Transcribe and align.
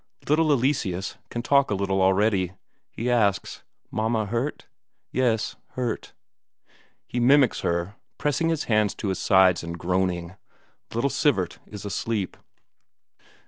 Little 0.27 0.51
Eleseus 0.51 1.19
can 1.29 1.43
talk 1.43 1.69
a 1.69 1.75
little 1.75 2.01
already; 2.01 2.53
he 2.89 3.07
asks: 3.07 3.61
"Mama 3.91 4.25
hurt?" 4.25 4.65
"Yes, 5.11 5.55
hurt." 5.73 6.13
He 7.05 7.19
mimics 7.19 7.59
her, 7.59 7.97
pressing 8.17 8.49
his 8.49 8.63
hands 8.63 8.95
to 8.95 9.09
his 9.09 9.19
sides 9.19 9.61
and 9.63 9.77
groaning. 9.77 10.37
Little 10.91 11.11
Sivert 11.11 11.59
is 11.67 11.85
asleep. 11.85 12.35